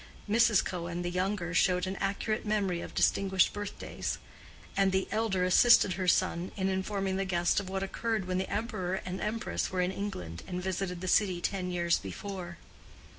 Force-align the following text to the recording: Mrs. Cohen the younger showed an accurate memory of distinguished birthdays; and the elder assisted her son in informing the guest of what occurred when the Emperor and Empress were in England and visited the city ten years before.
Mrs. 0.27 0.65
Cohen 0.65 1.03
the 1.03 1.11
younger 1.11 1.53
showed 1.53 1.85
an 1.85 1.95
accurate 1.97 2.43
memory 2.43 2.81
of 2.81 2.95
distinguished 2.95 3.53
birthdays; 3.53 4.17
and 4.75 4.91
the 4.91 5.07
elder 5.11 5.43
assisted 5.43 5.93
her 5.93 6.07
son 6.07 6.51
in 6.57 6.69
informing 6.69 7.17
the 7.17 7.23
guest 7.23 7.59
of 7.59 7.69
what 7.69 7.83
occurred 7.83 8.25
when 8.25 8.39
the 8.39 8.49
Emperor 8.49 8.95
and 9.05 9.21
Empress 9.21 9.69
were 9.69 9.81
in 9.81 9.91
England 9.91 10.41
and 10.47 10.59
visited 10.59 11.01
the 11.01 11.07
city 11.07 11.39
ten 11.39 11.69
years 11.69 11.99
before. 11.99 12.57